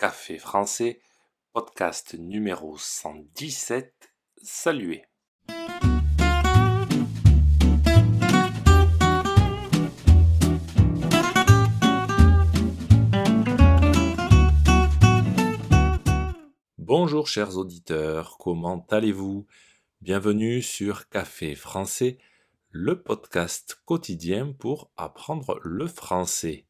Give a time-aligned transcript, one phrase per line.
[0.00, 1.02] Café français,
[1.52, 3.92] podcast numéro 117,
[4.42, 5.04] saluez.
[16.78, 19.46] Bonjour chers auditeurs, comment allez-vous?
[20.00, 22.16] Bienvenue sur Café français,
[22.70, 26.69] le podcast quotidien pour apprendre le français.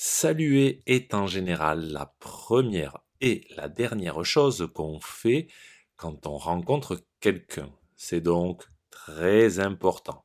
[0.00, 5.48] Saluer est en général la première et la dernière chose qu'on fait
[5.96, 7.72] quand on rencontre quelqu'un.
[7.96, 10.24] C'est donc très important.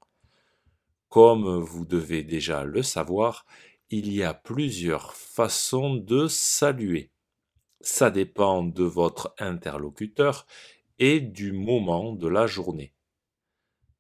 [1.10, 3.48] Comme vous devez déjà le savoir,
[3.90, 7.10] il y a plusieurs façons de saluer.
[7.82, 10.46] Ça dépend de votre interlocuteur
[11.00, 12.94] et du moment de la journée.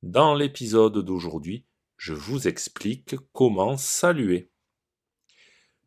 [0.03, 1.66] Dans l'épisode d'aujourd'hui,
[1.98, 4.52] je vous explique comment saluer.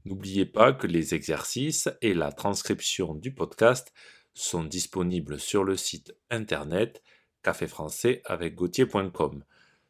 [0.06, 3.92] N'oubliez pas que les exercices et la transcription du podcast
[4.34, 7.02] sont disponibles sur le site internet
[7.43, 8.54] caféfrançais avec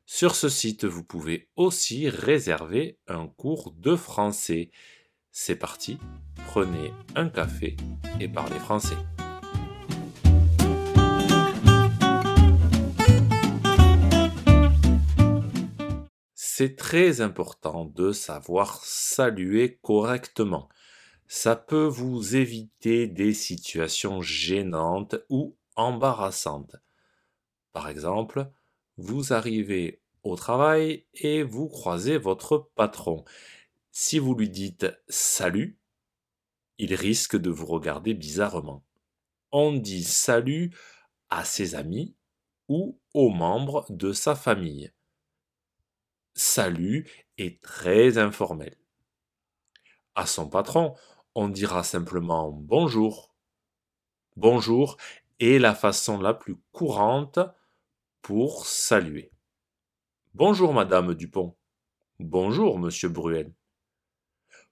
[0.06, 4.70] Sur ce site, vous pouvez aussi réserver un cours de français.
[5.32, 5.98] C'est parti,
[6.46, 7.76] prenez un café
[8.18, 8.96] et parlez français.
[16.58, 20.70] C'est très important de savoir saluer correctement
[21.28, 26.76] ça peut vous éviter des situations gênantes ou embarrassantes.
[27.74, 28.50] Par exemple,
[28.96, 33.26] vous arrivez au travail et vous croisez votre patron.
[33.90, 35.78] Si vous lui dites salut,
[36.78, 38.82] il risque de vous regarder bizarrement.
[39.52, 40.74] On dit salut
[41.28, 42.14] à ses amis
[42.68, 44.90] ou aux membres de sa famille.
[46.38, 48.76] Salut est très informel.
[50.14, 50.94] À son patron,
[51.34, 53.34] on dira simplement bonjour.
[54.36, 54.98] Bonjour
[55.40, 57.38] est la façon la plus courante
[58.20, 59.32] pour saluer.
[60.34, 61.56] Bonjour Madame Dupont.
[62.18, 63.54] Bonjour Monsieur Bruel.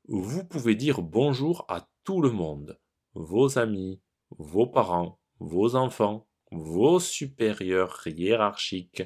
[0.06, 2.78] Vous pouvez dire bonjour à tout le monde,
[3.14, 4.02] vos amis,
[4.36, 9.04] vos parents, vos enfants, vos supérieurs hiérarchiques,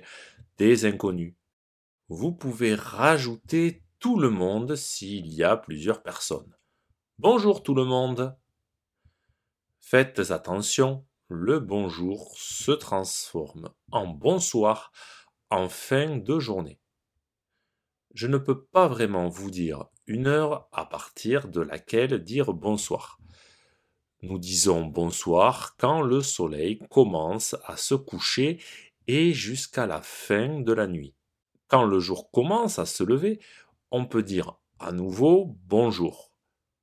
[0.57, 1.38] des inconnus.
[2.11, 6.57] Vous pouvez rajouter tout le monde s'il y a plusieurs personnes.
[7.19, 8.35] Bonjour tout le monde.
[9.79, 14.91] Faites attention, le bonjour se transforme en bonsoir
[15.51, 16.81] en fin de journée.
[18.15, 23.19] Je ne peux pas vraiment vous dire une heure à partir de laquelle dire bonsoir.
[24.23, 28.63] Nous disons bonsoir quand le soleil commence à se coucher
[29.07, 31.15] et jusqu'à la fin de la nuit.
[31.69, 33.41] Quand le jour commence à se lever,
[33.91, 36.33] on peut dire à nouveau bonjour.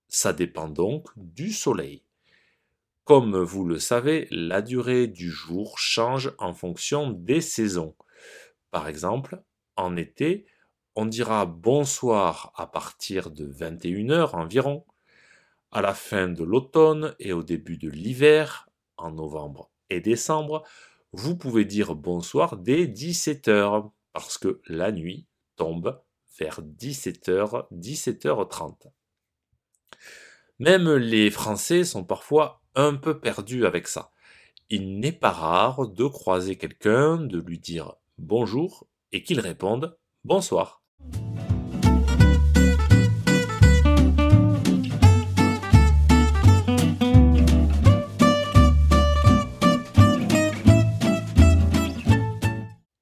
[0.07, 2.03] Ça dépend donc du soleil.
[3.03, 7.95] Comme vous le savez, la durée du jour change en fonction des saisons.
[8.69, 9.41] Par exemple,
[9.75, 10.45] en été,
[10.95, 14.85] on dira bonsoir à partir de 21h environ.
[15.71, 20.63] À la fin de l'automne et au début de l'hiver, en novembre et décembre,
[21.11, 25.27] vous pouvez dire bonsoir dès 17h parce que la nuit
[25.57, 26.01] tombe
[26.39, 28.89] vers 17h, 17h30.
[30.59, 34.13] Même les Français sont parfois un peu perdus avec ça.
[34.69, 40.84] Il n'est pas rare de croiser quelqu'un, de lui dire bonjour et qu'il réponde bonsoir.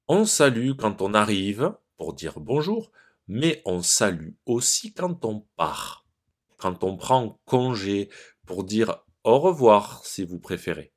[0.08, 2.92] On salue quand on arrive pour dire bonjour,
[3.26, 6.04] mais on salue aussi quand on part
[6.64, 8.08] quand on prend congé
[8.46, 10.94] pour dire au revoir si vous préférez.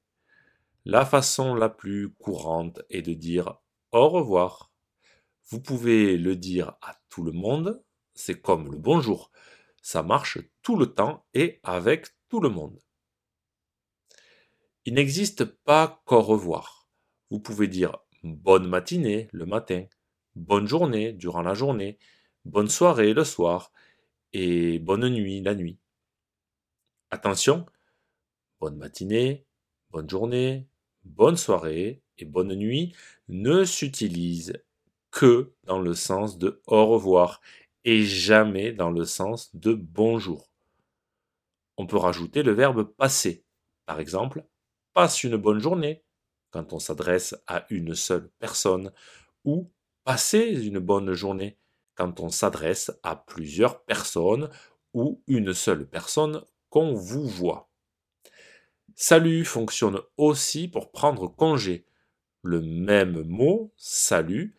[0.86, 3.60] La façon la plus courante est de dire
[3.92, 4.72] au revoir.
[5.50, 9.30] Vous pouvez le dire à tout le monde, c'est comme le bonjour.
[9.82, 12.80] Ça marche tout le temps et avec tout le monde.
[14.86, 16.88] Il n'existe pas qu'au revoir.
[17.30, 17.98] Vous pouvez dire
[18.36, 19.86] bonne matinée le matin,
[20.36, 21.98] bonne journée durant la journée,
[22.46, 23.72] bonne soirée le soir,
[24.34, 25.80] et bonne nuit la nuit.
[27.10, 27.66] Attention,
[28.60, 29.46] bonne matinée,
[29.90, 30.68] bonne journée,
[31.04, 32.94] bonne soirée et bonne nuit
[33.30, 34.54] ne s'utilisent
[35.12, 37.42] que dans le sens de au revoir
[37.86, 40.52] et jamais dans le sens de bonjour.
[41.78, 43.46] On peut rajouter le verbe passer.
[43.86, 44.44] Par exemple,
[44.94, 46.04] passe une bonne journée
[46.52, 48.92] quand on s'adresse à une seule personne
[49.44, 49.72] ou
[50.04, 51.58] passer une bonne journée
[51.96, 54.50] quand on s'adresse à plusieurs personnes
[54.94, 57.70] ou une seule personne qu'on vous voit.
[58.96, 61.86] Salut fonctionne aussi pour prendre congé.
[62.42, 64.56] Le même mot, salut,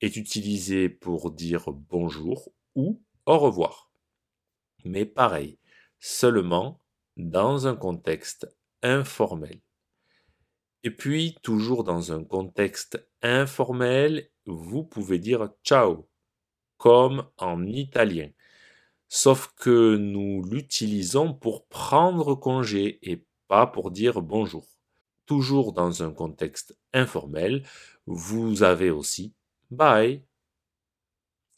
[0.00, 3.90] est utilisé pour dire bonjour ou au revoir.
[4.84, 5.58] Mais pareil,
[5.98, 6.80] seulement
[7.16, 8.48] dans un contexte
[8.82, 9.60] informel.
[10.82, 16.08] Et puis, toujours dans un contexte informel, vous pouvez dire ciao,
[16.78, 18.30] comme en italien.
[19.08, 24.66] Sauf que nous l'utilisons pour prendre congé et pas pour dire bonjour.
[25.26, 27.64] Toujours dans un contexte informel,
[28.06, 29.34] vous avez aussi
[29.70, 30.24] bye.